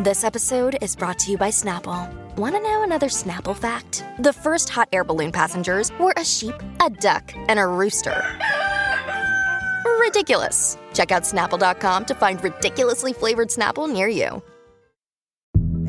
[0.00, 2.08] This episode is brought to you by Snapple.
[2.36, 4.04] Want to know another Snapple fact?
[4.20, 8.24] The first hot air balloon passengers were a sheep, a duck, and a rooster.
[9.98, 10.78] Ridiculous.
[10.94, 14.40] Check out snapple.com to find ridiculously flavored Snapple near you.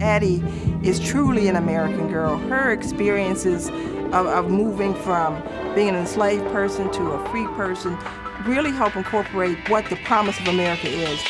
[0.01, 0.43] Addy
[0.83, 2.35] is truly an American girl.
[2.35, 5.39] Her experiences of, of moving from
[5.75, 7.95] being an enslaved person to a free person
[8.43, 11.23] really help incorporate what the promise of America is.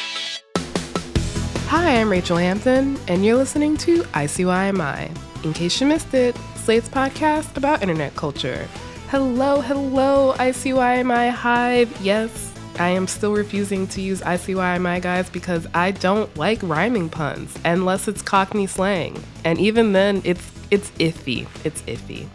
[1.69, 5.15] Hi, I'm Rachelle Hampton, and you're listening to ICYMI.
[5.45, 8.67] In case you missed it, Slate's podcast about internet culture.
[9.09, 11.95] Hello, hello, ICYMI Hive.
[12.01, 17.55] Yes, I am still refusing to use ICYMI guys because I don't like rhyming puns
[17.63, 19.23] unless it's Cockney slang.
[19.45, 21.47] And even then, it's it's iffy.
[21.63, 22.25] It's iffy.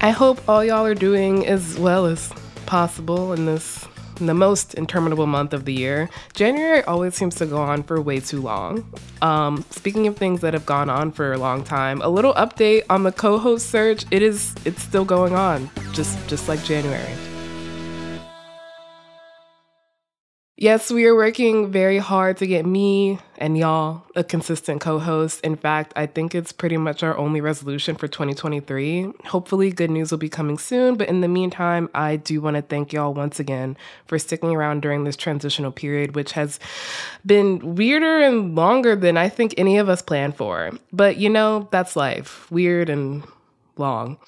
[0.00, 2.32] I hope all y'all are doing as well as
[2.66, 3.88] possible in this
[4.26, 6.08] the most interminable month of the year.
[6.34, 8.90] January always seems to go on for way too long.
[9.22, 12.84] Um, speaking of things that have gone on for a long time, a little update
[12.90, 14.04] on the co-host search.
[14.10, 17.29] It is it's still going on, just just like January.
[20.60, 25.40] Yes, we are working very hard to get me and y'all a consistent co host.
[25.40, 29.10] In fact, I think it's pretty much our only resolution for 2023.
[29.24, 30.96] Hopefully, good news will be coming soon.
[30.96, 33.74] But in the meantime, I do want to thank y'all once again
[34.06, 36.60] for sticking around during this transitional period, which has
[37.24, 40.72] been weirder and longer than I think any of us planned for.
[40.92, 43.22] But you know, that's life weird and
[43.78, 44.18] long.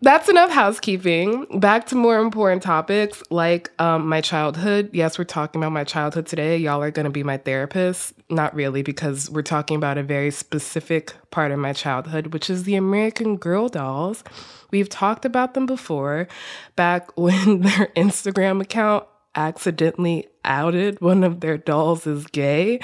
[0.00, 1.58] That's enough housekeeping.
[1.58, 4.90] Back to more important topics like um, my childhood.
[4.92, 6.56] Yes, we're talking about my childhood today.
[6.56, 8.12] Y'all are going to be my therapist.
[8.30, 12.62] Not really, because we're talking about a very specific part of my childhood, which is
[12.62, 14.22] the American Girl dolls.
[14.70, 16.28] We've talked about them before,
[16.76, 19.04] back when their Instagram account
[19.34, 22.78] accidentally outed one of their dolls as gay.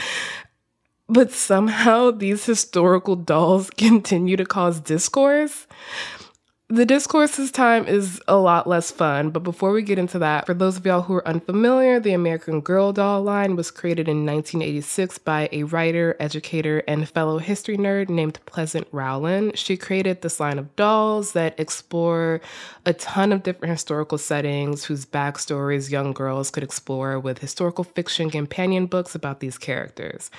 [1.09, 5.69] But somehow these historical dolls continue to cause discourse.
[6.71, 10.47] The discourse this time is a lot less fun, but before we get into that,
[10.47, 14.25] for those of y'all who are unfamiliar, the American Girl doll line was created in
[14.25, 19.59] 1986 by a writer, educator, and fellow history nerd named Pleasant Rowland.
[19.59, 22.41] She created this line of dolls that explore
[22.87, 28.31] a ton of different historical settings whose backstories young girls could explore with historical fiction
[28.31, 30.31] companion books about these characters.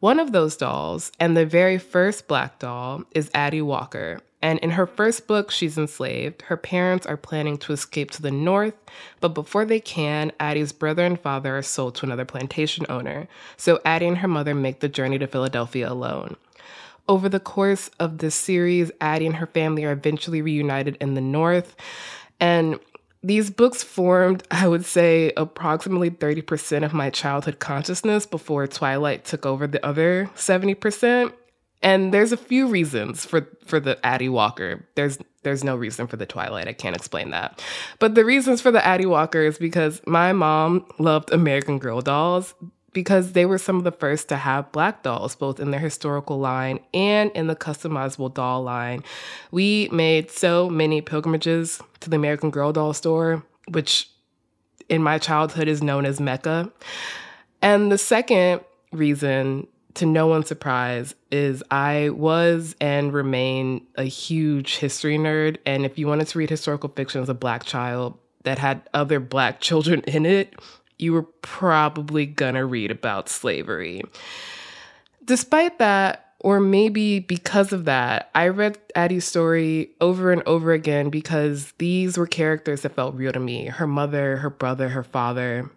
[0.00, 4.72] One of those dolls, and the very first black doll, is Addy Walker, and in
[4.72, 6.42] her first book, she's enslaved.
[6.42, 8.74] Her parents are planning to escape to the north,
[9.20, 13.26] but before they can, Addy's brother and father are sold to another plantation owner.
[13.56, 16.36] So Addy and her mother make the journey to Philadelphia alone.
[17.08, 21.22] Over the course of this series, Addy and her family are eventually reunited in the
[21.22, 21.74] north.
[22.38, 22.78] And
[23.22, 29.46] these books formed, I would say, approximately 30% of my childhood consciousness before Twilight took
[29.46, 31.32] over the other 70%.
[31.84, 34.88] And there's a few reasons for for the Addy Walker.
[34.96, 36.66] There's there's no reason for the Twilight.
[36.66, 37.62] I can't explain that.
[37.98, 42.54] But the reasons for the Addy Walker is because my mom loved American Girl dolls
[42.94, 46.38] because they were some of the first to have black dolls, both in their historical
[46.38, 49.04] line and in the customizable doll line.
[49.50, 54.08] We made so many pilgrimages to the American Girl doll store, which
[54.88, 56.72] in my childhood is known as Mecca.
[57.60, 58.60] And the second
[58.92, 65.58] reason to no one's surprise, is I was and remain a huge history nerd.
[65.64, 69.20] And if you wanted to read historical fiction as a black child that had other
[69.20, 70.54] black children in it,
[70.98, 74.02] you were probably gonna read about slavery.
[75.24, 81.08] Despite that, or maybe because of that, I read Addy's story over and over again
[81.08, 85.70] because these were characters that felt real to me her mother, her brother, her father.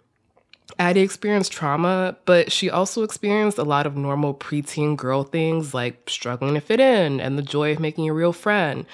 [0.80, 6.10] Addy experienced trauma, but she also experienced a lot of normal preteen girl things like
[6.10, 8.86] struggling to fit in and the joy of making a real friend.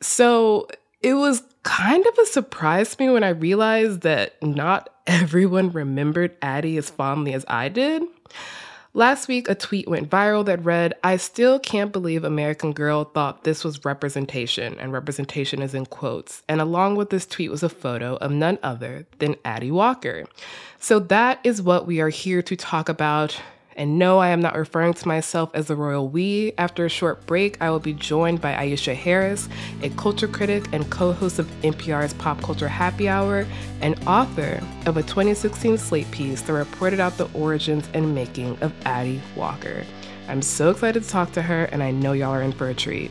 [0.00, 0.68] So
[1.02, 6.36] it was kind of a surprise to me when I realized that not everyone remembered
[6.42, 8.02] Addy as fondly as I did.
[8.94, 13.42] Last week, a tweet went viral that read, I still can't believe American Girl thought
[13.42, 16.42] this was representation, and representation is in quotes.
[16.46, 20.26] And along with this tweet was a photo of none other than Addy Walker.
[20.82, 23.40] So that is what we are here to talk about
[23.76, 26.52] and no, I am not referring to myself as the royal we.
[26.58, 29.48] After a short break, I will be joined by Aisha Harris,
[29.82, 33.46] a culture critic and co host of NPR's Pop Culture Happy Hour,
[33.80, 38.74] and author of a 2016 Slate piece that reported out the origins and making of
[38.84, 39.84] Addy Walker.
[40.28, 42.74] I'm so excited to talk to her, and I know y'all are in for a
[42.74, 43.10] treat.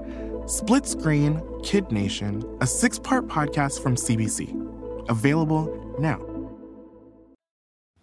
[0.51, 4.51] Split Screen Kid Nation, a six part podcast from CBC.
[5.07, 6.19] Available now.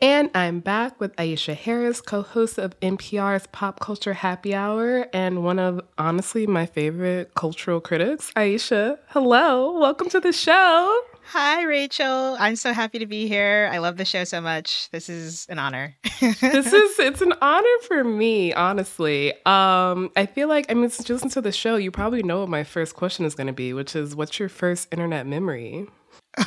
[0.01, 5.45] And I'm back with Aisha Harris, co host of NPR's Pop Culture Happy Hour, and
[5.45, 8.33] one of honestly my favorite cultural critics.
[8.35, 9.79] Aisha, hello.
[9.79, 11.03] Welcome to the show.
[11.33, 12.39] Hi, Rachelle.
[12.41, 13.69] I'm so happy to be here.
[13.71, 14.89] I love the show so much.
[14.93, 15.95] This is an honor.
[16.23, 19.35] this is it's an honor for me, honestly.
[19.45, 22.41] Um, I feel like I mean, since you listen to the show, you probably know
[22.41, 25.87] what my first question is going to be, which is, what's your first internet memory?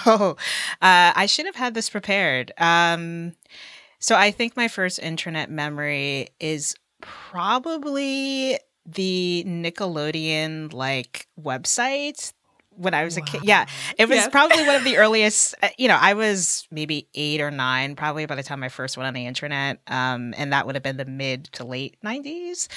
[0.08, 0.36] Oh,
[0.82, 2.52] uh, I should have had this prepared.
[2.58, 3.34] Um,
[4.00, 12.34] so I think my first internet memory is probably the Nickelodeon like website
[12.82, 13.24] when I was wow.
[13.24, 13.42] a kid.
[13.44, 13.66] Yeah,
[13.98, 15.56] it was probably one of the earliest.
[15.62, 18.98] Uh, you know, I was maybe eight or nine, probably by the time I first
[18.98, 22.68] went on the internet, um, and that would have been the mid to late '90s.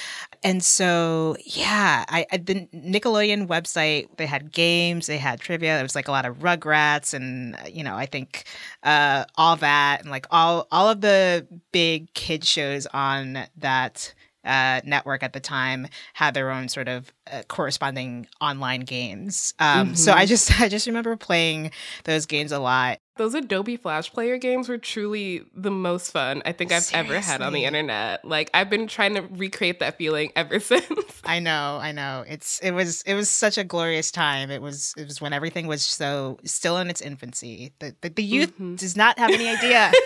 [0.42, 5.74] And so, yeah, I, I the Nickelodeon website they had games, they had trivia.
[5.74, 8.44] There was like a lot of Rugrats, and uh, you know, I think
[8.82, 14.14] uh, all that, and like all all of the big kid shows on that
[14.44, 19.54] uh, network at the time had their own sort of uh, corresponding online games.
[19.58, 19.94] Um, mm-hmm.
[19.94, 20.26] So I mm-hmm.
[20.26, 21.70] just I just remember playing
[22.04, 22.98] those games a lot.
[23.16, 27.16] Those Adobe Flash Player games were truly the most fun I think I've Seriously?
[27.16, 28.24] ever had on the internet.
[28.24, 31.22] Like I've been trying to recreate that feeling ever since.
[31.24, 32.24] I know, I know.
[32.26, 34.50] It's it was it was such a glorious time.
[34.50, 37.72] It was it was when everything was so still in its infancy.
[37.78, 38.74] The the, the youth mm-hmm.
[38.76, 39.92] does not have any idea.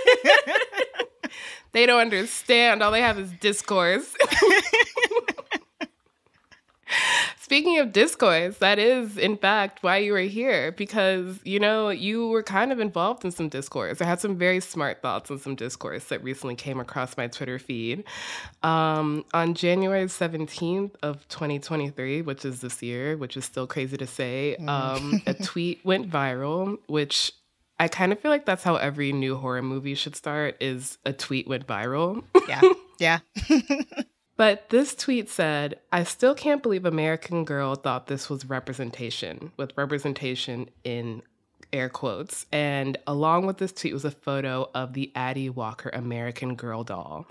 [1.72, 2.82] They don't understand.
[2.82, 4.14] All they have is discourse.
[7.48, 12.28] Speaking of discourse, that is, in fact, why you were here because, you know, you
[12.28, 14.02] were kind of involved in some discourse.
[14.02, 17.58] I had some very smart thoughts on some discourse that recently came across my Twitter
[17.58, 18.04] feed.
[18.62, 24.06] Um, on January 17th of 2023, which is this year, which is still crazy to
[24.06, 24.68] say, mm.
[24.68, 27.32] um, a tweet went viral, which
[27.80, 31.12] I kind of feel like that's how every new horror movie should start is a
[31.12, 32.25] tweet went viral.
[32.49, 32.61] Yeah.
[33.00, 33.20] Yeah.
[34.37, 39.70] but this tweet said, I still can't believe American Girl thought this was representation, with
[39.76, 41.23] representation in
[41.73, 42.47] air quotes.
[42.50, 47.28] And along with this tweet was a photo of the Addy Walker American Girl doll.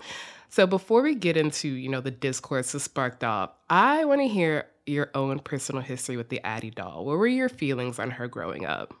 [0.48, 4.28] So before we get into, you know, the discourse that sparked off, I want to
[4.28, 7.04] hear your own personal history with the Addy doll.
[7.04, 8.94] What were your feelings on her growing up?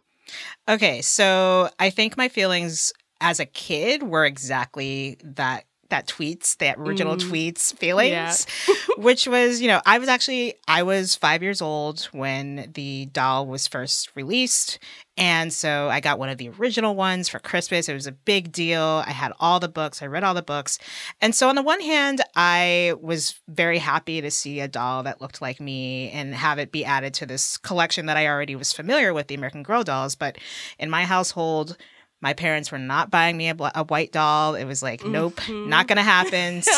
[0.68, 6.78] Okay, so I think my feelings as a kid were exactly that that tweets, that
[6.78, 7.20] original mm.
[7.20, 8.74] tweets feelings, yeah.
[8.96, 13.46] which was, you know, I was actually, I was five years old when the doll
[13.46, 14.78] was first released.
[15.16, 17.88] And so I got one of the original ones for Christmas.
[17.88, 19.02] It was a big deal.
[19.04, 20.78] I had all the books, I read all the books.
[21.20, 25.20] And so, on the one hand, I was very happy to see a doll that
[25.20, 28.72] looked like me and have it be added to this collection that I already was
[28.72, 30.14] familiar with, the American Girl dolls.
[30.14, 30.38] But
[30.78, 31.76] in my household,
[32.20, 34.54] my parents were not buying me a, a white doll.
[34.54, 35.68] It was like, nope, mm-hmm.
[35.68, 36.62] not going to happen.
[36.62, 36.74] so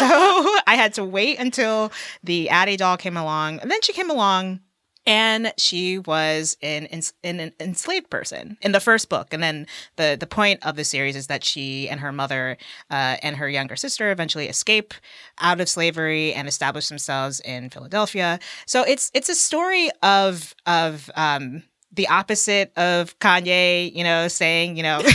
[0.67, 1.93] I had to wait until
[2.23, 3.61] the Addy doll came along.
[3.61, 4.61] And then she came along
[5.07, 9.67] and she was an, an, an, enslaved person in the first book and then
[9.97, 12.57] the, the point of the series is that she and her mother
[12.91, 14.93] uh, and her younger sister eventually escape
[15.41, 21.11] out of slavery and establish themselves in philadelphia so it's it's a story of of
[21.17, 25.03] um, the opposite of Kanye, you know, saying, you know,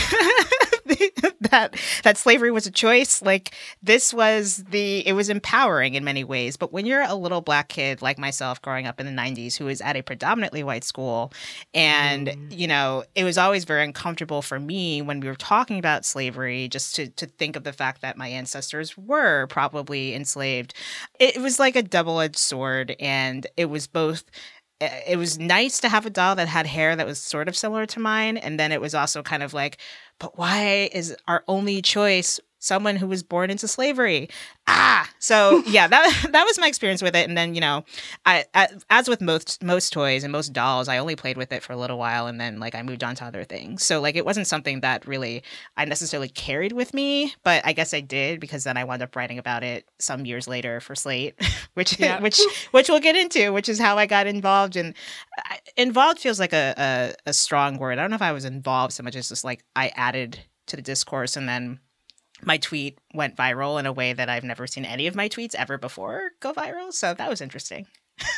[1.52, 3.22] that that slavery was a choice.
[3.22, 6.58] Like this was the it was empowering in many ways.
[6.58, 9.66] But when you're a little black kid like myself growing up in the 90s who
[9.66, 11.32] was at a predominantly white school
[11.74, 12.58] and mm.
[12.58, 16.68] you know it was always very uncomfortable for me when we were talking about slavery
[16.68, 20.74] just to to think of the fact that my ancestors were probably enslaved.
[21.20, 24.26] It was like a double-edged sword and it was both
[24.82, 27.86] it was nice to have a doll that had hair that was sort of similar
[27.86, 29.78] to mine and then it was also kind of like
[30.20, 34.30] but why is our only choice someone who was born into slavery.
[34.68, 37.28] Ah, so yeah, that that was my experience with it.
[37.28, 37.86] And then you know,
[38.26, 41.64] I, I, as with most most toys and most dolls, I only played with it
[41.64, 43.84] for a little while, and then like I moved on to other things.
[43.84, 45.44] So like it wasn't something that really
[45.78, 49.16] I necessarily carried with me, but I guess I did because then I wound up
[49.16, 51.36] writing about it some years later for Slate,
[51.76, 52.20] which yeah.
[52.26, 52.42] which
[52.72, 54.76] which we'll get into, which is how I got involved.
[54.76, 54.96] And
[55.78, 57.98] involved feels like a, a a strong word.
[58.00, 60.76] I don't know if I was involved so much as just like I added to
[60.76, 61.80] the discourse and then
[62.44, 65.56] my tweet went viral in a way that I've never seen any of my tweets
[65.56, 66.92] ever before go viral.
[66.92, 67.88] So that was interesting.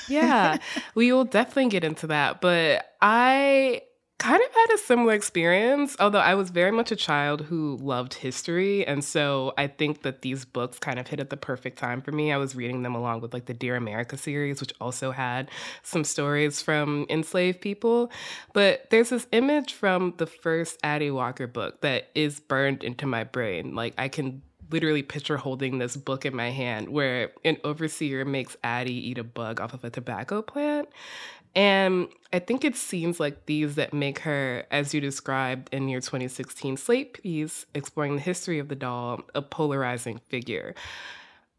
[0.07, 0.57] yeah,
[0.95, 2.41] we will definitely get into that.
[2.41, 3.81] But I
[4.19, 8.15] kind of had a similar experience, although I was very much a child who loved
[8.15, 8.85] history.
[8.85, 12.11] And so I think that these books kind of hit at the perfect time for
[12.11, 12.31] me.
[12.31, 15.51] I was reading them along with like the Dear America series, which also had
[15.83, 18.11] some stories from enslaved people.
[18.53, 23.23] But there's this image from the first Addy Walker book that is burned into my
[23.23, 23.75] brain.
[23.75, 28.57] Like I can literally picture holding this book in my hand where an overseer makes
[28.63, 30.89] Addy eat a bug off of a tobacco plant.
[31.55, 36.01] And I think it's scenes like these that make her, as you described in your
[36.01, 40.75] 2016 Slate piece, exploring the history of the doll, a polarizing figure.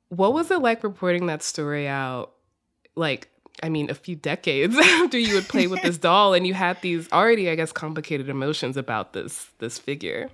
[0.08, 2.32] What was it like reporting that story out?
[2.94, 3.28] Like,
[3.62, 6.80] I mean, a few decades after you would play with this doll, and you had
[6.80, 10.30] these already, I guess, complicated emotions about this this figure.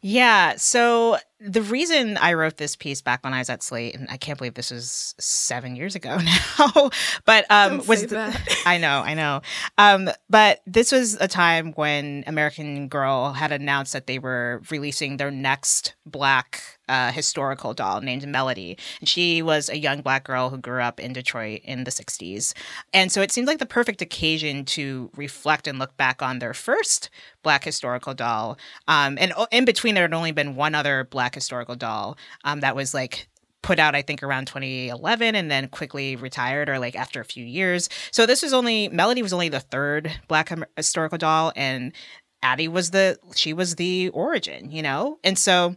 [0.00, 0.56] Yeah.
[0.56, 4.16] So the reason I wrote this piece back when I was at Slate, and I
[4.16, 6.18] can't believe this was seven years ago
[6.58, 6.90] now,
[7.24, 9.42] but um, Don't was the, I know, I know,
[9.76, 15.16] um, but this was a time when American Girl had announced that they were releasing
[15.16, 20.50] their next Black uh, historical doll named Melody, and she was a young Black girl
[20.50, 22.54] who grew up in Detroit in the '60s,
[22.92, 26.54] and so it seemed like the perfect occasion to reflect and look back on their
[26.54, 27.10] first
[27.44, 28.58] Black historical doll,
[28.88, 32.74] um, and in between there had only been one other Black historical doll um, that
[32.74, 33.28] was like
[33.64, 37.44] put out I think around 2011 and then quickly retired or like after a few
[37.44, 37.88] years.
[38.10, 41.92] So this was only Melody was only the third black historical doll and
[42.42, 45.18] Addy was the she was the origin, you know?
[45.24, 45.76] And so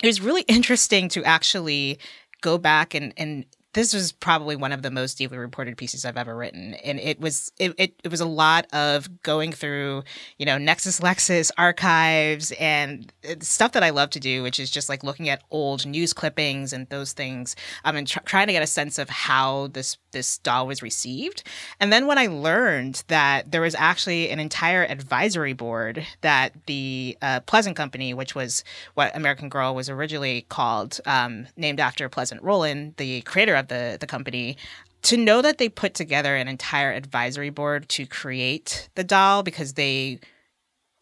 [0.00, 1.98] it was really interesting to actually
[2.40, 3.44] go back and and
[3.74, 7.20] this was probably one of the most deeply reported pieces I've ever written, and it
[7.20, 10.04] was it, it, it was a lot of going through
[10.38, 14.88] you know Nexus Lexis archives and stuff that I love to do, which is just
[14.88, 18.62] like looking at old news clippings and those things, um, and tr- trying to get
[18.62, 21.42] a sense of how this this doll was received.
[21.78, 27.18] And then when I learned that there was actually an entire advisory board that the
[27.20, 32.42] uh, Pleasant Company, which was what American Girl was originally called, um, named after Pleasant
[32.42, 34.56] Rowland, the creator of the the company
[35.02, 39.74] to know that they put together an entire advisory board to create the doll because
[39.74, 40.18] they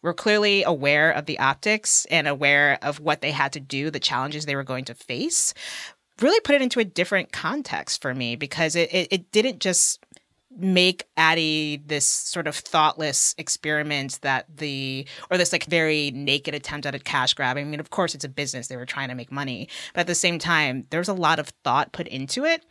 [0.03, 3.99] were clearly aware of the optics and aware of what they had to do, the
[3.99, 5.53] challenges they were going to face,
[6.21, 9.99] really put it into a different context for me because it, it, it didn't just
[10.57, 16.85] make Addy this sort of thoughtless experiment that the or this like very naked attempt
[16.85, 17.57] at a cash grab.
[17.57, 20.07] I mean, of course, it's a business; they were trying to make money, but at
[20.07, 22.65] the same time, there's a lot of thought put into it.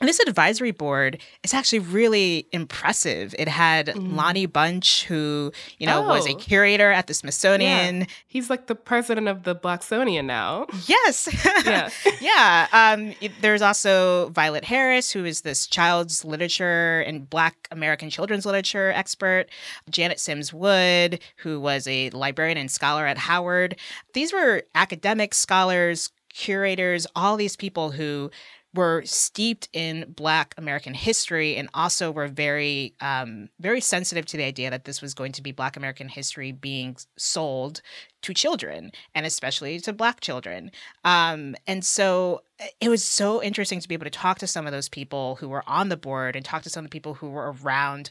[0.00, 3.32] And this advisory board is actually really impressive.
[3.38, 4.16] It had mm.
[4.16, 6.08] Lonnie Bunch, who, you know, oh.
[6.08, 6.36] was a oh.
[6.36, 8.00] curator at the Smithsonian.
[8.00, 8.06] Yeah.
[8.26, 10.66] He's like the president of the Blacksonian now.
[10.86, 11.28] Yes.
[11.64, 11.88] Yeah.
[12.20, 12.66] yeah.
[12.72, 18.90] Um, there's also Violet Harris, who is this child's literature and Black American children's literature
[18.90, 19.46] expert.
[19.88, 23.76] Janet Sims Wood, who was a librarian and scholar at Howard.
[24.12, 28.30] These were academic scholars, curators, all these people who
[28.74, 34.42] were steeped in Black American history and also were very, um, very sensitive to the
[34.44, 37.80] idea that this was going to be Black American history being sold
[38.22, 40.70] to children and especially to Black children.
[41.04, 44.66] Um, and so eh, it was so interesting to be able to talk to some
[44.66, 47.14] of those people who were on the board and talk to some of the people
[47.14, 48.10] who were around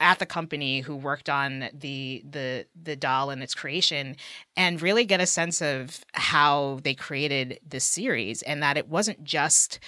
[0.00, 4.16] at the company who worked on the the the doll and its creation
[4.56, 9.22] and really get a sense of how they created this series and that it wasn't
[9.24, 9.78] just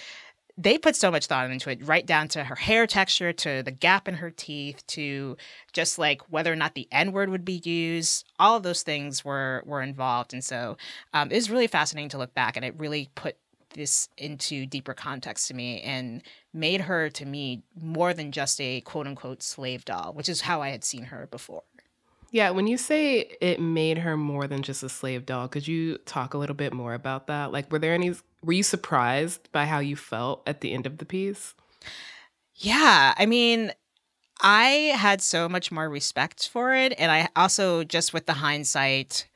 [0.58, 3.70] they put so much thought into it, right down to her hair texture, to the
[3.70, 5.38] gap in her teeth, to
[5.72, 8.26] just like whether or not the N word would be used.
[8.38, 10.76] All of those things were were involved, and so
[11.14, 13.36] um, it was really fascinating to look back, and it really put
[13.74, 16.22] this into deeper context to me and
[16.52, 20.62] made her to me more than just a quote unquote slave doll, which is how
[20.62, 21.62] I had seen her before.
[22.32, 25.98] Yeah, when you say it made her more than just a slave doll, could you
[25.98, 27.50] talk a little bit more about that?
[27.50, 30.98] Like, were there any, were you surprised by how you felt at the end of
[30.98, 31.54] the piece?
[32.54, 33.72] Yeah, I mean,
[34.40, 36.94] I had so much more respect for it.
[36.98, 39.26] And I also, just with the hindsight,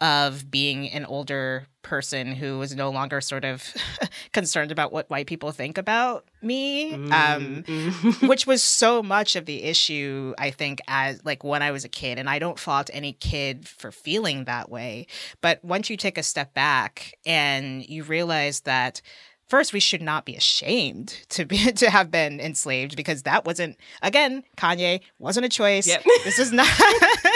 [0.00, 3.72] of being an older person who was no longer sort of
[4.32, 8.26] concerned about what white people think about me um, mm-hmm.
[8.26, 11.88] which was so much of the issue i think as like when i was a
[11.88, 15.06] kid and i don't fault any kid for feeling that way
[15.40, 19.00] but once you take a step back and you realize that
[19.48, 23.76] first we should not be ashamed to be to have been enslaved because that wasn't
[24.02, 25.86] again Kanye wasn't a choice.
[25.86, 26.02] Yep.
[26.24, 26.66] This is not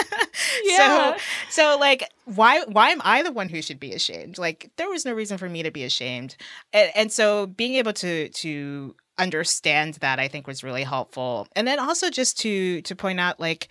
[0.65, 1.17] yeah.
[1.17, 4.39] So so like why why am I the one who should be ashamed?
[4.39, 6.37] Like there was no reason for me to be ashamed.
[6.73, 11.49] And, and so being able to to understand that I think was really helpful.
[11.57, 13.69] And then also just to to point out like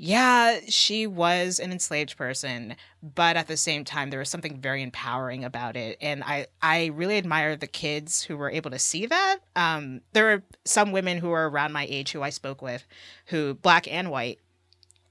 [0.00, 4.80] yeah, she was an enslaved person, but at the same time, there was something very
[4.80, 9.06] empowering about it, and I I really admire the kids who were able to see
[9.06, 9.38] that.
[9.56, 12.86] Um, there were some women who were around my age who I spoke with,
[13.26, 14.38] who black and white,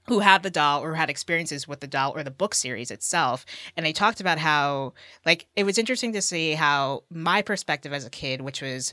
[0.08, 3.44] who had the doll or had experiences with the doll or the book series itself
[3.76, 4.92] and they talked about how
[5.24, 8.92] like it was interesting to see how my perspective as a kid which was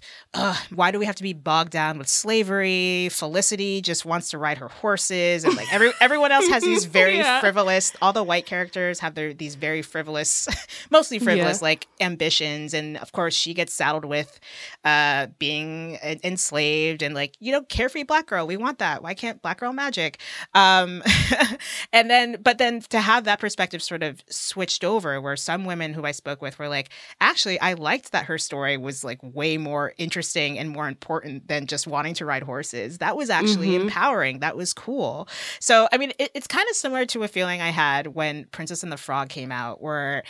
[0.74, 4.57] why do we have to be bogged down with slavery felicity just wants to ride
[4.57, 7.39] her horses and like every everyone else has these very yeah.
[7.39, 10.48] frivolous all the white characters have their these very frivolous
[10.89, 11.65] mostly frivolous yeah.
[11.65, 14.39] like ambitions and of course she gets saddled with
[14.84, 19.41] uh being enslaved and like you know carefree black girl we want that why can't
[19.41, 20.19] black girl magic
[20.53, 21.01] um
[21.93, 25.93] and then, but then to have that perspective sort of switched over, where some women
[25.93, 26.89] who I spoke with were like,
[27.21, 31.67] actually, I liked that her story was like way more interesting and more important than
[31.67, 32.99] just wanting to ride horses.
[32.99, 33.84] That was actually mm-hmm.
[33.84, 34.39] empowering.
[34.39, 35.27] That was cool.
[35.60, 38.84] So, I mean, it, it's kind of similar to a feeling I had when Princess
[38.84, 40.23] and the Frog came out, where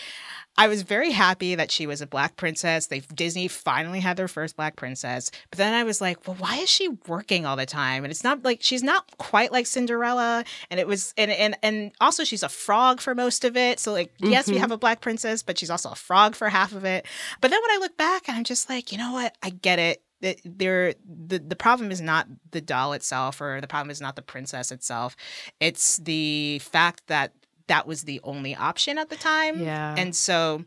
[0.57, 2.87] I was very happy that she was a black princess.
[2.87, 5.29] They Disney finally had their first black princess.
[5.49, 8.03] But then I was like, well, why is she working all the time?
[8.03, 10.45] And it's not like she's not quite like Cinderella.
[10.69, 13.79] And it was and and and also she's a frog for most of it.
[13.79, 14.31] So like mm-hmm.
[14.31, 14.61] yes, we mm-hmm.
[14.61, 17.05] have a black princess, but she's also a frog for half of it.
[17.41, 19.37] But then when I look back and I'm just like, you know what?
[19.43, 20.01] I get it
[20.43, 24.21] there the the problem is not the doll itself or the problem is not the
[24.21, 25.15] princess itself
[25.59, 27.33] it's the fact that
[27.67, 29.59] that was the only option at the time.
[29.59, 29.95] Yeah.
[29.97, 30.65] And so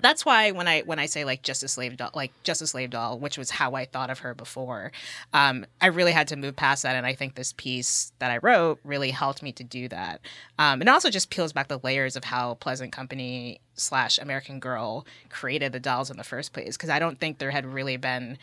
[0.00, 2.66] that's why when I when I say like just a slave doll, like just a
[2.66, 4.90] slave doll, which was how I thought of her before,
[5.34, 8.38] um, I really had to move past that, and I think this piece that I
[8.38, 10.22] wrote really helped me to do that.
[10.58, 15.06] Um, and also just peels back the layers of how Pleasant Company slash American Girl
[15.28, 18.38] created the dolls in the first place, because I don't think there had really been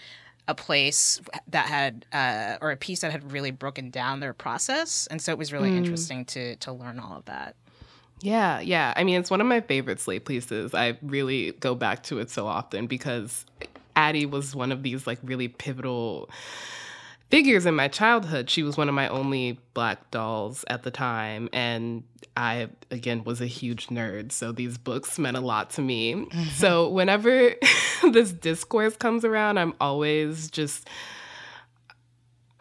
[0.47, 5.07] a place that had uh, or a piece that had really broken down their process,
[5.07, 5.77] and so it was really mm.
[5.77, 7.55] interesting to to learn all of that.
[8.21, 8.93] Yeah, yeah.
[8.95, 10.73] I mean, it's one of my favorite Slate pieces.
[10.73, 13.45] I really go back to it so often because
[13.95, 16.29] Addy was one of these like really pivotal
[17.29, 18.49] figures in my childhood.
[18.49, 21.49] She was one of my only black dolls at the time.
[21.53, 22.03] And
[22.35, 24.31] I, again, was a huge nerd.
[24.31, 26.13] So these books meant a lot to me.
[26.15, 26.43] Mm-hmm.
[26.49, 27.55] So whenever
[28.11, 30.87] this discourse comes around, I'm always just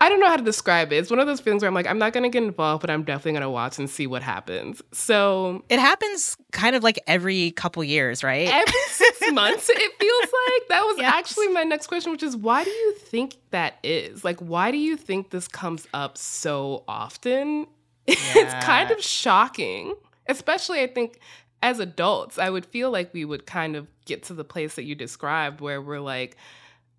[0.00, 0.96] I don't know how to describe it.
[0.96, 2.90] It's one of those feelings where I'm like, I'm not going to get involved, but
[2.90, 4.80] I'm definitely going to watch and see what happens.
[4.92, 8.48] So it happens kind of like every couple years, right?
[8.48, 10.68] Every six months, it feels like.
[10.68, 11.12] That was yes.
[11.12, 14.22] actually my next question, which is why do you think that is?
[14.22, 17.66] Like, why do you think this comes up so often?
[18.06, 18.14] Yeah.
[18.36, 19.94] it's kind of shocking,
[20.28, 21.18] especially I think
[21.60, 22.38] as adults.
[22.38, 25.60] I would feel like we would kind of get to the place that you described
[25.60, 26.36] where we're like,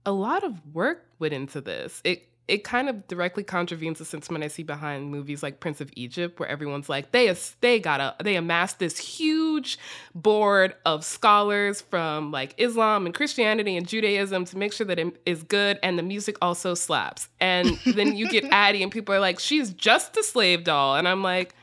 [0.05, 2.01] a lot of work went into this.
[2.03, 5.91] It it kind of directly contravenes the sentiment I see behind movies like Prince of
[5.95, 9.77] Egypt, where everyone's like, they they got a they amassed this huge
[10.15, 15.21] board of scholars from like Islam and Christianity and Judaism to make sure that it
[15.25, 17.29] is good and the music also slaps.
[17.39, 21.07] And then you get Addy and people are like, she's just a slave doll, and
[21.07, 21.55] I'm like.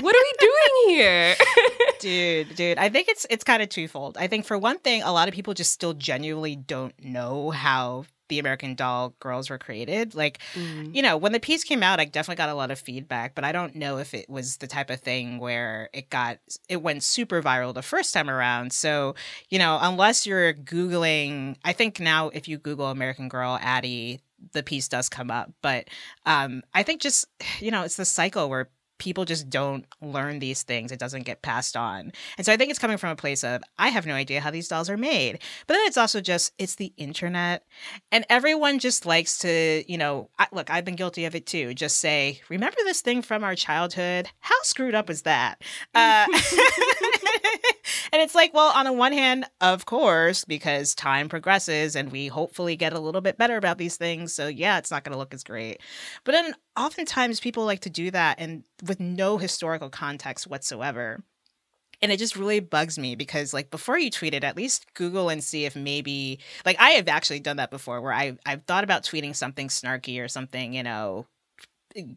[0.00, 1.34] what are we doing here?
[2.00, 4.18] dude, dude, I think it's it's kind of twofold.
[4.18, 8.04] I think for one thing, a lot of people just still genuinely don't know how
[8.28, 10.14] the American Doll girls were created.
[10.14, 10.94] Like, mm.
[10.94, 13.44] you know, when the piece came out, I definitely got a lot of feedback, but
[13.44, 17.02] I don't know if it was the type of thing where it got it went
[17.02, 18.72] super viral the first time around.
[18.72, 19.14] So,
[19.48, 24.20] you know, unless you're googling, I think now if you Google American Girl Addy,
[24.52, 25.52] the piece does come up.
[25.62, 25.88] But
[26.26, 27.26] um, I think just
[27.60, 30.92] you know, it's the cycle where people just don't learn these things.
[30.92, 32.12] It doesn't get passed on.
[32.36, 34.50] And so I think it's coming from a place of, I have no idea how
[34.50, 35.40] these dolls are made.
[35.66, 37.64] But then it's also just, it's the internet.
[38.12, 41.74] And everyone just likes to, you know, I, look, I've been guilty of it too.
[41.74, 44.28] Just say, remember this thing from our childhood?
[44.40, 45.62] How screwed up is that?
[45.94, 46.26] Uh,
[48.14, 52.28] and it's like, well, on the one hand, of course, because time progresses and we
[52.28, 54.32] hopefully get a little bit better about these things.
[54.32, 55.80] So yeah, it's not going to look as great.
[56.22, 61.24] But then oftentimes people like to do that and with no historical context whatsoever.
[62.02, 65.28] And it just really bugs me because like before you tweet it, at least Google
[65.28, 68.84] and see if maybe like I have actually done that before where I I've thought
[68.84, 71.26] about tweeting something snarky or something, you know,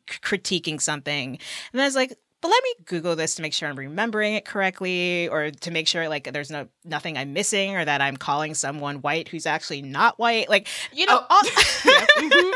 [0.07, 1.39] critiquing something.
[1.73, 4.45] And I was like, but let me google this to make sure i'm remembering it
[4.45, 8.53] correctly or to make sure like there's no nothing i'm missing or that i'm calling
[8.53, 11.25] someone white who's actually not white like you know oh.
[11.29, 11.41] all-
[12.21, 12.51] mm-hmm.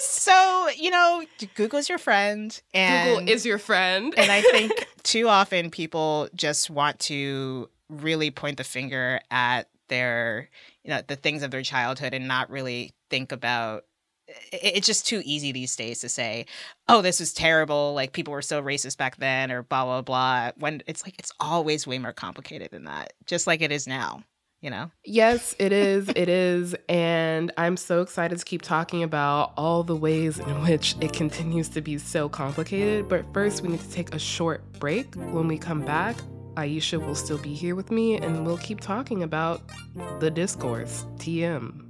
[0.00, 5.28] so you know google's your friend and google is your friend and i think too
[5.28, 10.48] often people just want to really point the finger at their
[10.84, 13.84] you know the things of their childhood and not really think about
[14.52, 16.46] it's just too easy these days to say,
[16.88, 20.52] "Oh, this was terrible." Like people were so racist back then, or blah blah blah.
[20.56, 24.24] When it's like it's always way more complicated than that, just like it is now.
[24.60, 24.90] You know?
[25.04, 26.08] Yes, it is.
[26.08, 30.96] it is, and I'm so excited to keep talking about all the ways in which
[31.00, 33.08] it continues to be so complicated.
[33.08, 35.14] But first, we need to take a short break.
[35.14, 36.16] When we come back,
[36.56, 39.62] Aisha will still be here with me, and we'll keep talking about
[40.18, 41.06] the discourse.
[41.18, 41.84] TM.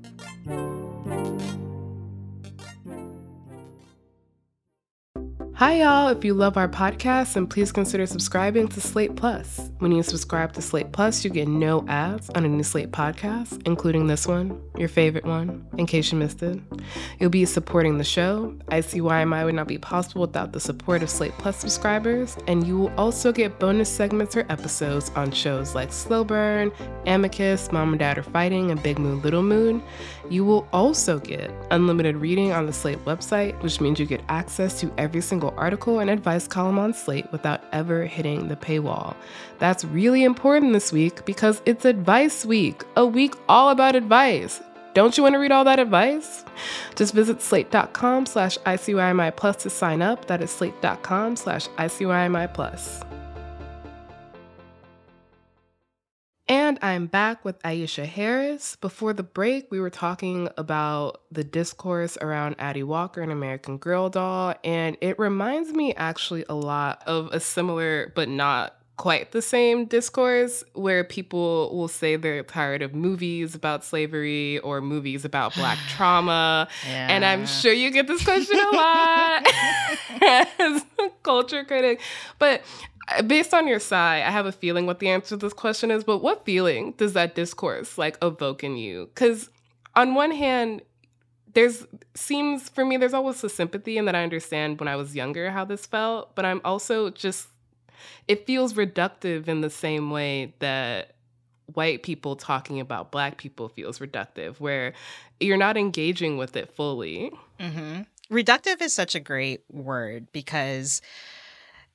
[5.59, 6.07] Hi, y'all.
[6.07, 9.73] If you love our podcast, then please consider subscribing to Slate Plus.
[9.81, 14.07] When you subscribe to Slate Plus, you get no ads on any Slate podcast, including
[14.07, 16.61] this one, your favorite one, in case you missed it.
[17.19, 18.57] You'll be supporting the show.
[18.69, 22.95] ICYMI would not be possible without the support of Slate Plus subscribers, and you will
[22.97, 26.71] also get bonus segments or episodes on shows like Slow Burn,
[27.07, 29.83] Amicus, Mom and Dad Are Fighting, and Big Moon Little Moon.
[30.31, 34.79] You will also get unlimited reading on the Slate website, which means you get access
[34.81, 39.17] to every single article and advice column on Slate without ever hitting the paywall.
[39.59, 44.61] That's really important this week because it's Advice Week, a week all about advice.
[44.95, 46.45] Don't you want to read all that advice?
[46.97, 50.27] Just visit slate.com slash ICYMI plus to sign up.
[50.27, 53.03] That is slate.com slash ICYMI plus.
[56.69, 58.77] And I'm back with Aisha Harris.
[58.77, 64.11] Before the break, we were talking about the discourse around Addy Walker and American Girl
[64.11, 69.41] doll, and it reminds me actually a lot of a similar but not quite the
[69.41, 75.55] same discourse where people will say they're tired of movies about slavery or movies about
[75.55, 76.69] black trauma.
[76.87, 77.09] Yeah.
[77.09, 79.47] And I'm sure you get this question a lot
[80.21, 82.01] as a culture critic.
[82.39, 82.63] But
[83.27, 86.05] based on your sigh, I have a feeling what the answer to this question is,
[86.05, 89.07] but what feeling does that discourse like evoke in you?
[89.15, 89.51] Because
[89.95, 90.83] on one hand,
[91.55, 95.17] there's seems for me there's always a sympathy and that I understand when I was
[95.17, 97.49] younger how this felt, but I'm also just
[98.29, 101.15] it feels reductive in the same way that
[101.75, 104.93] white people talking about black people feels reductive, where
[105.41, 107.31] you're not engaging with it fully.
[107.59, 108.03] Mm-hmm.
[108.31, 111.01] Reductive is such a great word because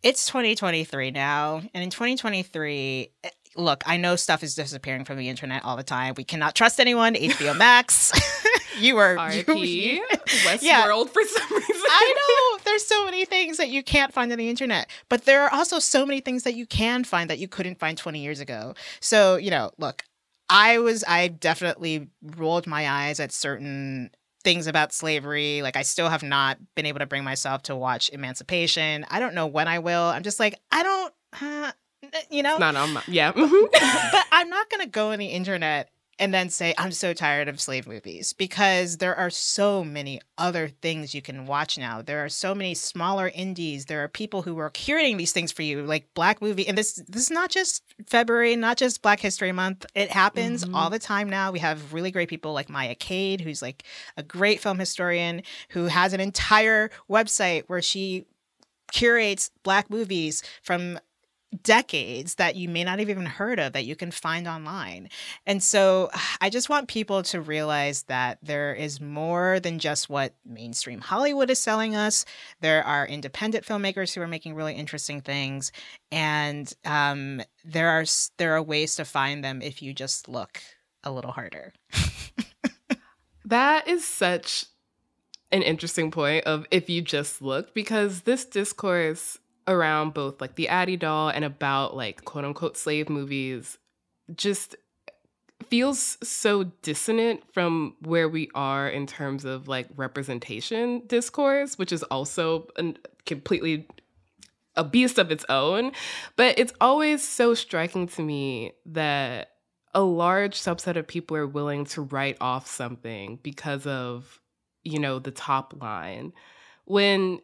[0.03, 1.61] it's 2023 now.
[1.73, 5.83] And in 2023, eh, look, I know stuff is disappearing from the internet all the
[5.83, 6.13] time.
[6.17, 7.15] We cannot trust anyone.
[7.15, 8.11] HBO Max.
[8.79, 10.85] you are RP Westworld yeah.
[10.85, 11.85] for some reason.
[11.89, 15.43] I know there's so many things that you can't find on the internet, but there
[15.43, 18.39] are also so many things that you can find that you couldn't find 20 years
[18.39, 18.73] ago.
[18.99, 20.03] So, you know, look,
[20.49, 24.11] I was I definitely rolled my eyes at certain
[24.43, 25.61] things about slavery.
[25.61, 29.05] Like I still have not been able to bring myself to watch Emancipation.
[29.09, 30.03] I don't know when I will.
[30.03, 31.71] I'm just like I don't, uh,
[32.29, 32.53] you know.
[32.53, 33.31] It's not on my yeah.
[33.35, 37.59] but I'm not gonna go on the internet and then say I'm so tired of
[37.59, 42.01] slave movies because there are so many other things you can watch now.
[42.01, 43.85] There are so many smaller indies.
[43.85, 46.67] There are people who are curating these things for you, like Black Movie.
[46.67, 49.85] And this this is not just February, not just Black History Month.
[49.95, 50.75] It happens mm-hmm.
[50.75, 51.51] all the time now.
[51.51, 53.83] We have really great people like Maya Cade, who's like
[54.17, 58.25] a great film historian who has an entire website where she
[58.91, 60.99] curates Black movies from
[61.61, 65.09] decades that you may not have even heard of that you can find online.
[65.45, 66.09] And so
[66.41, 71.49] I just want people to realize that there is more than just what mainstream Hollywood
[71.49, 72.25] is selling us.
[72.61, 75.71] There are independent filmmakers who are making really interesting things,
[76.11, 78.05] and um, there are
[78.37, 80.61] there are ways to find them if you just look
[81.03, 81.73] a little harder.
[83.45, 84.65] that is such
[85.51, 89.37] an interesting point of if you just look because this discourse
[89.67, 93.77] around both like the Addy doll and about like quote unquote slave movies
[94.35, 94.75] just
[95.69, 102.03] feels so dissonant from where we are in terms of like representation discourse, which is
[102.03, 102.93] also a
[103.25, 103.87] completely
[104.75, 105.91] a beast of its own.
[106.35, 109.51] But it's always so striking to me that
[109.93, 114.39] a large subset of people are willing to write off something because of,
[114.83, 116.33] you know, the top line.
[116.85, 117.39] When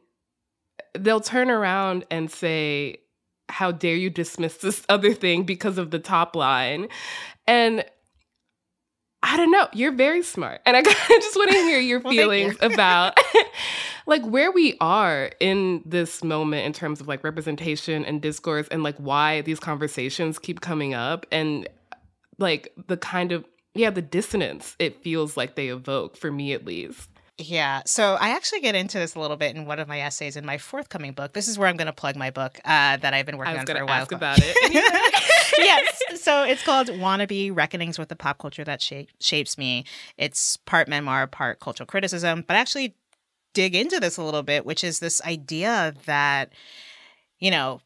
[0.98, 2.98] they'll turn around and say,
[3.50, 6.88] How dare you dismiss this other thing because of the top line?
[7.48, 7.86] And
[9.22, 9.68] I don't know.
[9.74, 10.62] You're very smart.
[10.66, 12.68] And I just want to hear your well, feelings you.
[12.70, 13.18] about
[14.06, 18.82] like where we are in this moment in terms of like representation and discourse and
[18.82, 21.68] like why these conversations keep coming up and
[22.38, 26.66] like the kind of yeah, the dissonance it feels like they evoke for me at
[26.66, 27.10] least.
[27.40, 27.82] Yeah.
[27.86, 30.46] So I actually get into this a little bit in one of my essays in
[30.46, 31.34] my forthcoming book.
[31.34, 33.66] This is where I'm going to plug my book uh, that I've been working on
[33.66, 34.02] for a while.
[34.02, 34.56] Ask about it.
[35.58, 36.02] yes.
[36.22, 39.86] So it's called Wannabe Reckonings with the Pop Culture That Shape, Shapes Me.
[40.18, 42.96] It's part memoir, part cultural criticism, but I actually
[43.54, 46.52] dig into this a little bit, which is this idea that,
[47.40, 47.80] you know,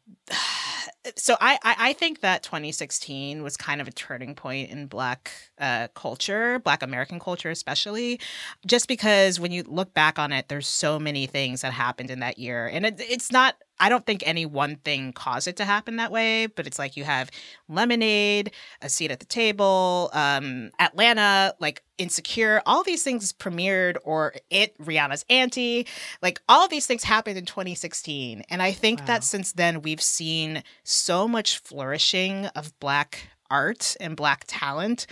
[1.16, 5.88] so I, I think that 2016 was kind of a turning point in black uh,
[5.94, 8.20] culture black american culture especially
[8.66, 12.20] just because when you look back on it there's so many things that happened in
[12.20, 12.66] that year.
[12.66, 16.12] And it, it's not I don't think any one thing caused it to happen that
[16.12, 17.30] way, but it's like you have
[17.68, 24.34] Lemonade, A Seat at the Table, um, Atlanta, like Insecure, all these things premiered, or
[24.50, 25.86] It, Rihanna's Anti,
[26.22, 28.44] like all these things happened in 2016.
[28.48, 29.06] And I think wow.
[29.06, 35.06] that since then we've seen so much flourishing of Black art and Black talent.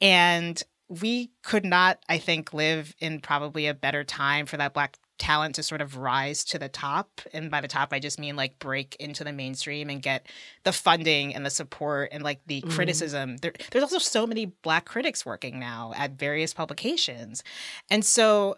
[0.00, 4.98] And we could not, I think, live in probably a better time for that Black
[5.18, 7.20] talent to sort of rise to the top.
[7.32, 10.26] And by the top, I just mean like break into the mainstream and get
[10.64, 12.70] the funding and the support and like the mm.
[12.70, 13.38] criticism.
[13.38, 17.42] There, there's also so many Black critics working now at various publications.
[17.90, 18.56] And so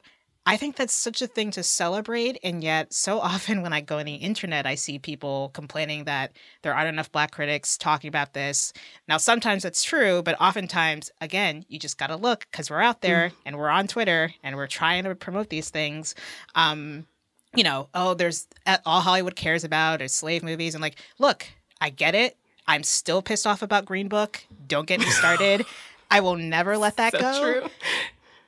[0.49, 2.39] I think that's such a thing to celebrate.
[2.43, 6.33] And yet, so often when I go on the internet, I see people complaining that
[6.63, 8.73] there aren't enough Black critics talking about this.
[9.07, 13.03] Now, sometimes that's true, but oftentimes, again, you just got to look because we're out
[13.03, 13.33] there mm.
[13.45, 16.15] and we're on Twitter and we're trying to promote these things.
[16.55, 17.07] Um,
[17.55, 18.47] you know, oh, there's
[18.87, 20.75] all Hollywood cares about is slave movies.
[20.75, 21.47] And like, look,
[21.79, 22.39] I get it.
[22.67, 24.45] I'm still pissed off about Green Book.
[24.67, 25.67] Don't get me started.
[26.11, 27.41] I will never let that so go.
[27.43, 27.71] True.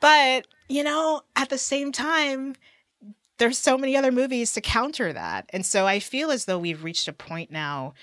[0.00, 2.54] But you know, at the same time,
[3.38, 5.50] there's so many other movies to counter that.
[5.50, 7.94] And so I feel as though we've reached a point now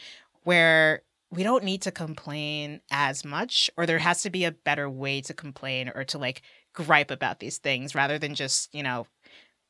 [0.43, 4.89] where we don't need to complain as much, or there has to be a better
[4.89, 6.41] way to complain or to like
[6.73, 9.07] gripe about these things rather than just, you know,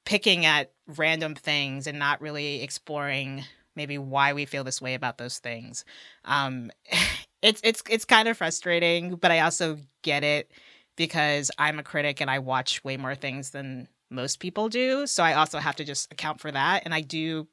[0.04, 3.44] picking at random things and not really exploring
[3.76, 5.86] maybe why we feel this way about those things.
[6.26, 6.72] Um,
[7.44, 10.52] it's it's it's kind of frustrating, but I also get it
[10.98, 15.08] because I'm a critic and I watch way more things than most people do.
[15.08, 16.82] So I also have to just account for that.
[16.84, 17.48] And I do,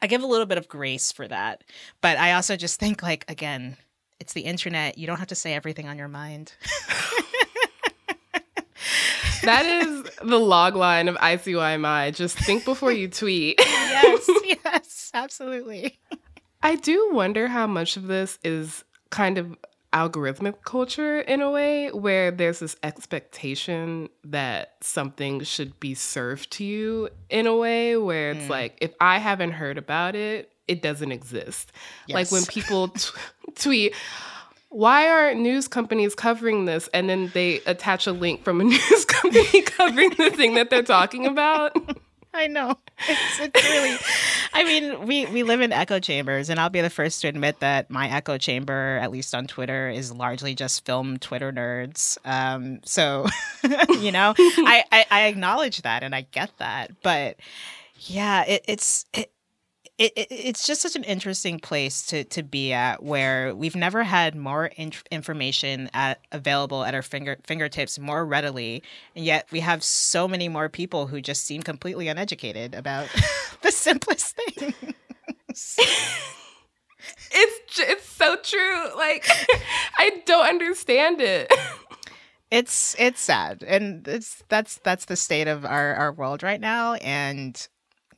[0.00, 1.62] I give a little bit of grace for that.
[2.00, 3.76] But I also just think, like, again,
[4.18, 4.98] it's the internet.
[4.98, 6.54] You don't have to say everything on your mind.
[9.42, 12.14] that is the log line of ICYMI.
[12.14, 13.56] Just think before you tweet.
[13.60, 14.30] yes,
[14.64, 15.98] yes, absolutely.
[16.62, 19.56] I do wonder how much of this is kind of
[19.92, 26.64] algorithmic culture in a way where there's this expectation that something should be served to
[26.64, 28.50] you in a way where it's mm.
[28.50, 31.72] like if I haven't heard about it, it doesn't exist.
[32.06, 32.14] Yes.
[32.14, 33.10] Like when people t-
[33.54, 33.94] tweet
[34.72, 36.88] why aren't news companies covering this?
[36.94, 40.82] And then they attach a link from a news company covering the thing that they're
[40.82, 41.76] talking about.
[42.34, 42.78] I know.
[43.08, 43.96] It's, it's really.
[44.52, 47.58] I mean, we we live in echo chambers, and I'll be the first to admit
[47.58, 52.16] that my echo chamber, at least on Twitter, is largely just film Twitter nerds.
[52.24, 53.26] Um, so,
[54.00, 57.38] you know, I, I, I acknowledge that and I get that, but
[58.02, 59.32] yeah, it, it's it,
[59.98, 64.02] it, it, it's just such an interesting place to, to be at where we've never
[64.02, 68.82] had more in- information at, available at our finger, fingertips more readily
[69.14, 73.08] and yet we have so many more people who just seem completely uneducated about
[73.62, 74.74] the simplest things
[77.74, 78.96] it's so true.
[78.96, 79.26] Like
[79.98, 81.52] I don't understand it.
[82.50, 83.62] It's it's sad.
[83.66, 86.94] And it's that's that's the state of our, our world right now.
[86.94, 87.66] And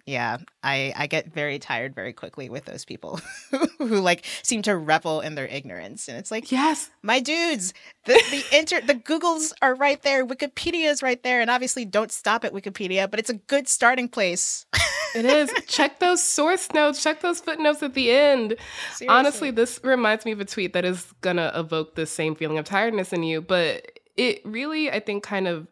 [0.06, 3.20] yeah, I I get very tired very quickly with those people
[3.78, 6.08] who like seem to revel in their ignorance.
[6.08, 7.72] And it's like, yes, my dudes,
[8.04, 12.12] the the inter the Googles are right there, Wikipedia is right there, and obviously don't
[12.12, 14.66] stop at Wikipedia, but it's a good starting place.
[15.14, 15.50] it is.
[15.66, 18.56] Check those source notes, check those footnotes at the end.
[18.92, 19.08] Seriously.
[19.08, 22.66] Honestly, this reminds me of a tweet that is gonna evoke the same feeling of
[22.66, 25.66] tiredness in you, but it really, I think, kind of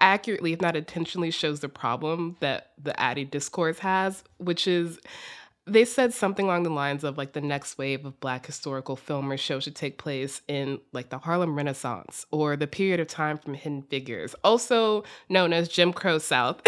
[0.00, 4.98] accurately, if not intentionally, shows the problem that the Addy discourse has, which is
[5.66, 9.30] they said something along the lines of like the next wave of black historical film
[9.30, 13.38] or show should take place in like the Harlem Renaissance or the period of time
[13.38, 16.60] from Hidden Figures, also known as Jim Crow South,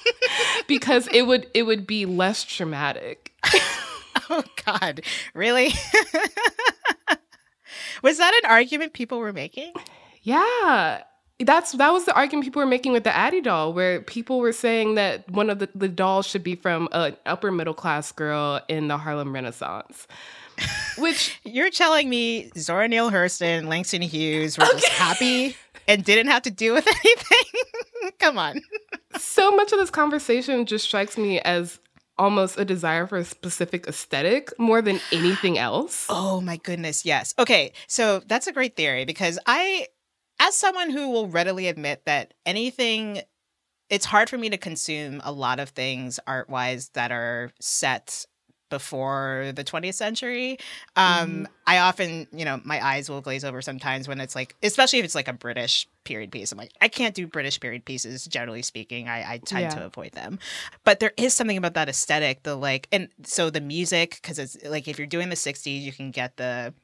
[0.66, 3.34] because it would it would be less traumatic.
[4.30, 5.02] oh God,
[5.34, 5.72] really?
[8.02, 9.74] Was that an argument people were making?
[10.22, 11.02] Yeah
[11.40, 14.52] that's that was the argument people were making with the Addy doll, where people were
[14.52, 18.60] saying that one of the, the dolls should be from an upper middle class girl
[18.68, 20.06] in the Harlem Renaissance.
[20.98, 24.80] Which you're telling me Zora Neale Hurston, Langston Hughes were okay.
[24.80, 25.56] just happy
[25.88, 28.12] and didn't have to deal with anything?
[28.18, 28.60] Come on.
[29.18, 31.78] so much of this conversation just strikes me as
[32.18, 36.06] almost a desire for a specific aesthetic more than anything else.
[36.22, 37.34] Oh my goodness, yes.
[37.38, 39.86] Okay, so that's a great theory because I
[40.40, 43.22] as someone who will readily admit that anything
[43.88, 48.24] it's hard for me to consume a lot of things art wise that are set
[48.70, 50.58] before the 20th century.
[50.96, 54.56] Um, mm I often, you know, my eyes will glaze over sometimes when it's like,
[54.60, 56.50] especially if it's like a British period piece.
[56.50, 59.08] I'm like, I can't do British period pieces, generally speaking.
[59.08, 59.68] I, I tend yeah.
[59.78, 60.40] to avoid them.
[60.82, 64.56] But there is something about that aesthetic, the like, and so the music, because it's
[64.64, 66.74] like if you're doing the 60s, you can get the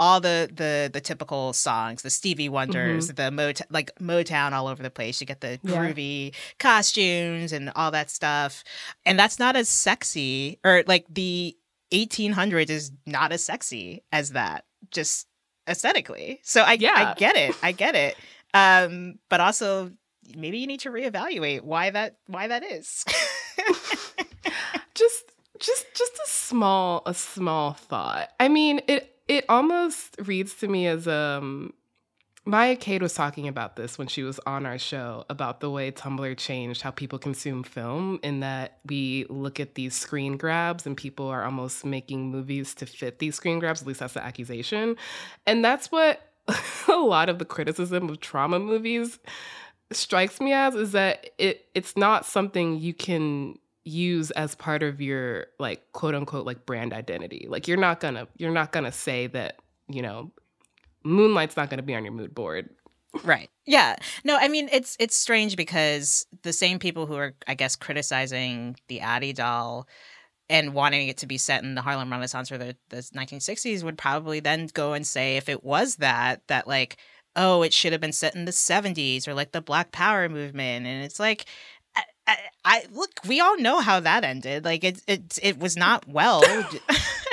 [0.00, 3.36] all the the the typical songs, the Stevie Wonders, mm-hmm.
[3.36, 5.20] the Motown, like Motown all over the place.
[5.20, 6.38] You get the groovy yeah.
[6.58, 8.64] costumes and all that stuff,
[9.04, 11.54] and that's not as sexy or like the
[11.92, 15.26] 1800s is not as sexy as that, just
[15.68, 16.40] aesthetically.
[16.42, 17.12] So I yeah.
[17.12, 18.16] I get it, I get it.
[18.54, 19.92] Um, but also
[20.34, 23.04] maybe you need to reevaluate why that why that is.
[24.94, 25.24] just
[25.58, 28.30] just just a small a small thought.
[28.40, 31.72] I mean, it it almost reads to me as um
[32.46, 35.92] Maya Cade was talking about this when she was on our show about the way
[35.92, 40.96] Tumblr changed how people consume film, in that we look at these screen grabs and
[40.96, 43.82] people are almost making movies to fit these screen grabs.
[43.82, 44.96] At least that's the accusation.
[45.46, 46.22] And that's what
[46.88, 49.18] a lot of the criticism of trauma movies
[49.92, 53.58] strikes me as is that it it's not something you can
[53.90, 57.46] use as part of your like quote unquote like brand identity.
[57.48, 59.56] Like you're not gonna you're not gonna say that,
[59.88, 60.30] you know,
[61.04, 62.70] Moonlight's not gonna be on your mood board.
[63.24, 63.50] Right.
[63.66, 63.96] Yeah.
[64.24, 68.76] No, I mean it's it's strange because the same people who are I guess criticizing
[68.88, 69.88] the Addy doll
[70.48, 73.96] and wanting it to be set in the Harlem Renaissance or the, the 1960s would
[73.96, 76.96] probably then go and say if it was that that like
[77.36, 80.86] oh it should have been set in the 70s or like the Black Power movement
[80.86, 81.46] and it's like
[82.30, 83.10] I, I, look.
[83.26, 84.64] We all know how that ended.
[84.64, 86.42] Like it, it, it was not well.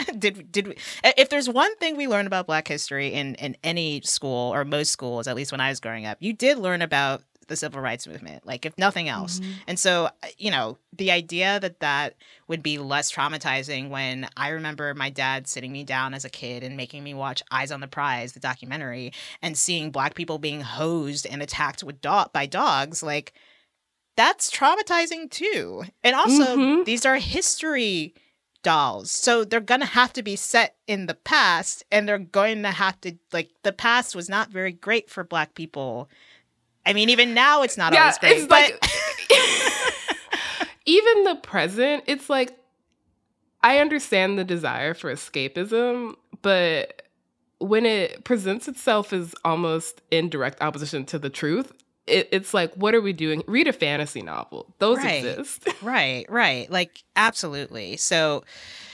[0.20, 4.02] did did we, if there's one thing we learn about Black history in in any
[4.02, 7.24] school or most schools, at least when I was growing up, you did learn about
[7.48, 9.40] the civil rights movement, like if nothing else.
[9.40, 9.52] Mm-hmm.
[9.68, 12.16] And so, uh, you know, the idea that that
[12.48, 16.64] would be less traumatizing when I remember my dad sitting me down as a kid
[16.64, 20.62] and making me watch Eyes on the Prize, the documentary, and seeing black people being
[20.62, 23.34] hosed and attacked with do- by dogs, like
[24.18, 25.86] that's traumatizing too.
[26.04, 26.84] And also, mm-hmm.
[26.84, 28.14] these are history
[28.64, 29.12] dolls.
[29.12, 32.72] So they're going to have to be set in the past and they're going to
[32.72, 36.10] have to like the past was not very great for black people.
[36.86, 38.38] I mean even now it's not yeah, always great.
[38.38, 42.58] It's but like, even the present, it's like
[43.64, 47.04] I understand the desire for escapism, but
[47.60, 51.72] when it presents itself as almost in direct opposition to the truth,
[52.08, 53.44] it, it's like, what are we doing?
[53.48, 54.74] Read a fantasy novel.
[54.80, 55.26] Those right.
[55.26, 55.68] exist.
[55.82, 56.70] right, right.
[56.72, 57.98] Like absolutely.
[57.98, 58.44] So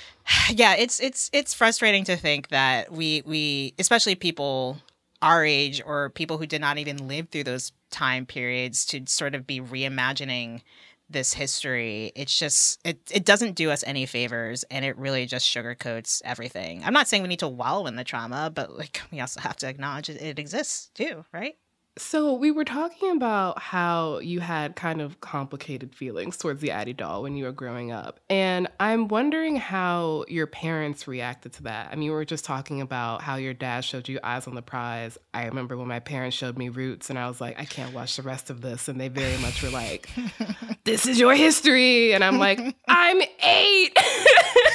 [0.50, 4.78] yeah, it's it's it's frustrating to think that we we especially people
[5.22, 9.36] our age or people who did not even live through those time periods to sort
[9.36, 10.62] of be reimagining
[11.10, 15.48] this history it's just it, it doesn't do us any favors and it really just
[15.48, 19.20] sugarcoats everything i'm not saying we need to wallow in the trauma but like we
[19.20, 21.56] also have to acknowledge it, it exists too right
[21.98, 26.94] So we were talking about how you had kind of complicated feelings towards the Addy
[26.94, 28.20] doll when you were growing up.
[28.32, 31.90] And I'm wondering how your parents reacted to that.
[31.92, 34.64] I mean, we were just talking about how your dad showed you Eyes on the
[34.64, 35.20] Prize.
[35.36, 38.16] I remember when my parents showed me Roots and I was like, I can't watch
[38.16, 38.88] the rest of this.
[38.88, 40.10] And they very much were like,
[40.86, 42.14] This is your history.
[42.14, 43.98] And I'm like, I'm eight.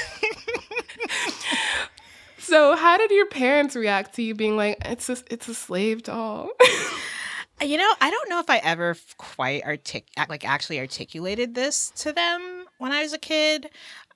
[2.48, 6.02] so how did your parents react to you being like, it's a, it's a slave
[6.02, 6.50] doll?
[7.60, 12.12] You know, I don't know if I ever quite artic like actually articulated this to
[12.12, 13.68] them when I was a kid.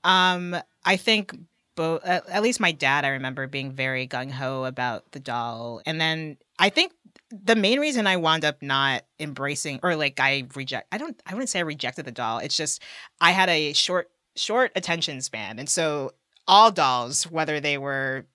[0.05, 1.37] Um, I think
[1.75, 5.83] both, at, at least my dad, I remember being very gung ho about the doll,
[5.87, 6.93] and then I think
[7.31, 11.35] the main reason I wound up not embracing or like I reject, I don't, I
[11.35, 12.39] wouldn't say I rejected the doll.
[12.39, 12.81] It's just
[13.21, 16.13] I had a short, short attention span, and so
[16.47, 18.27] all dolls, whether they were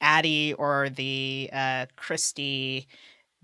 [0.00, 2.86] Addy or the uh, Christie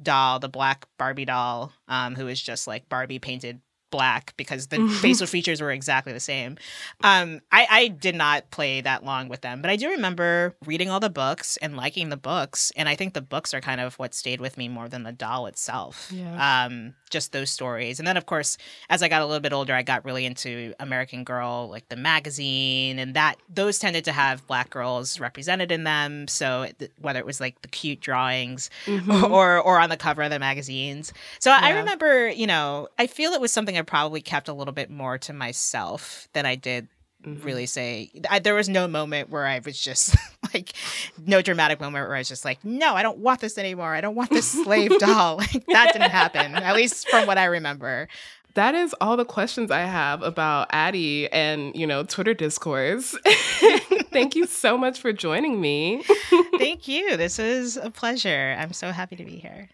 [0.00, 3.60] doll, the black Barbie doll, um, who is just like Barbie painted
[3.92, 6.56] black because the facial features were exactly the same.
[7.04, 10.90] Um, I, I did not play that long with them, but I do remember reading
[10.90, 12.72] all the books and liking the books.
[12.74, 15.12] And I think the books are kind of what stayed with me more than the
[15.12, 16.10] doll itself.
[16.12, 16.64] Yeah.
[16.64, 18.00] Um, just those stories.
[18.00, 18.58] And then, of course,
[18.90, 21.96] as I got a little bit older, I got really into American Girl, like the
[21.96, 26.26] magazine, and that those tended to have black girls represented in them.
[26.26, 26.66] So
[27.00, 29.32] whether it was like the cute drawings mm-hmm.
[29.32, 31.12] or or on the cover of the magazines.
[31.38, 31.60] So yeah.
[31.62, 34.90] I remember, you know, I feel it was something I probably kept a little bit
[34.90, 36.88] more to myself than I did
[37.24, 37.44] Mm-hmm.
[37.44, 40.16] really say I, there was no moment where I was just
[40.54, 40.72] like
[41.24, 43.94] no dramatic moment where I was just like no I don't want this anymore.
[43.94, 45.36] I don't want this slave doll.
[45.36, 48.08] Like that didn't happen at least from what I remember.
[48.54, 53.16] That is all the questions I have about Addy and you know Twitter discourse.
[54.10, 56.02] Thank you so much for joining me.
[56.58, 57.16] Thank you.
[57.16, 58.56] This is a pleasure.
[58.58, 59.70] I'm so happy to be here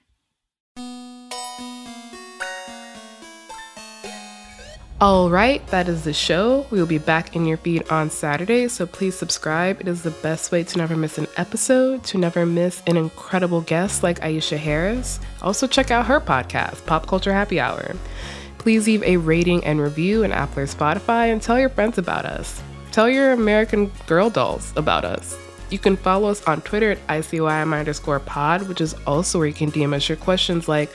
[5.01, 6.67] All right, that is the show.
[6.73, 9.81] We will be back in your feed on Saturday, so please subscribe.
[9.81, 13.61] It is the best way to never miss an episode, to never miss an incredible
[13.61, 15.21] guest like Aisha Harris.
[15.41, 17.95] Also, check out her podcast, Pop Culture Happy Hour.
[18.59, 22.27] Please leave a rating and review in Apple or Spotify and tell your friends about
[22.27, 22.61] us.
[22.91, 25.39] Tell your American Girl dolls about us.
[25.71, 29.55] You can follow us on Twitter at ICYM underscore pod, which is also where you
[29.55, 30.93] can DM us your questions like,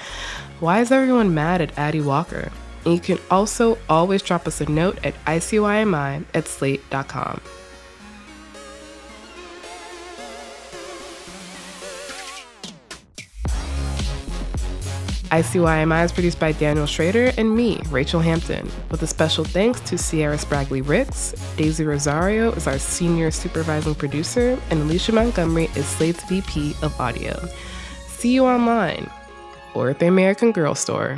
[0.60, 2.52] why is everyone mad at Addy Walker?
[2.86, 7.42] And you can also always drop us a note at ICYMI at slate.com.
[15.34, 19.98] ICYMI is produced by Daniel Schroeder and me, Rachelle Hampton, with a special thanks to
[19.98, 21.34] Sierra Spragley Ricks.
[21.58, 27.36] Daisy Rosario is our senior supervising producer, and Alicia Montgomery is Slate's VP of Audio.
[28.10, 29.10] See you online
[29.74, 31.18] or at the American Girl store.